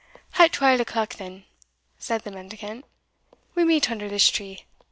[0.39, 1.45] "At twal o'clock, then,"
[1.99, 2.85] said the mendicant,
[3.53, 4.65] "we meet under this tree.